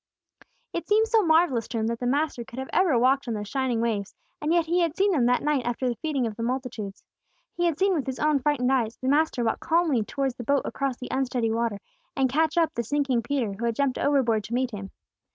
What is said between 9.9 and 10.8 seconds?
towards the boat